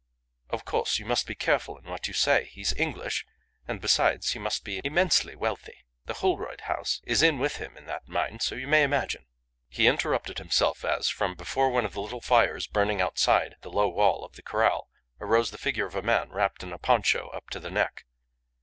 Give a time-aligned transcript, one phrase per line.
[0.49, 2.45] Of course, you must be careful in what you say.
[2.45, 3.23] He's English,
[3.67, 5.85] and besides he must be immensely wealthy.
[6.07, 9.27] The Holroyd house is in with him in that mine, so you may imagine"
[9.77, 13.89] He interrupted himself as, from before one of the little fires burning outside the low
[13.89, 17.51] wall of the corral, arose the figure of a man wrapped in a poncho up
[17.51, 18.05] to the neck.